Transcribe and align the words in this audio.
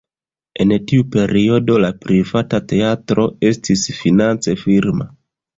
En 0.63 0.71
tiu 0.91 1.03
periodo 1.15 1.75
la 1.83 1.91
privata 2.07 2.63
teatro 2.73 3.29
estis 3.53 3.85
finance 4.03 4.57
firma. 4.67 5.11